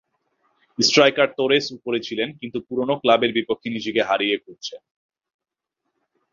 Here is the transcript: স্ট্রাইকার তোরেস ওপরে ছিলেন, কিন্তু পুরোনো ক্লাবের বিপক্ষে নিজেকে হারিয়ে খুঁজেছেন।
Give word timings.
স্ট্রাইকার 0.79 1.27
তোরেস 1.37 1.65
ওপরে 1.71 1.99
ছিলেন, 1.99 2.29
কিন্তু 2.37 2.57
পুরোনো 2.67 2.93
ক্লাবের 2.95 3.31
বিপক্ষে 3.33 3.67
নিজেকে 3.69 4.01
হারিয়ে 4.03 4.35
খুঁজেছেন। 4.37 4.81